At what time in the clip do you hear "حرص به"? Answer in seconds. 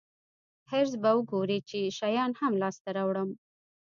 0.71-1.11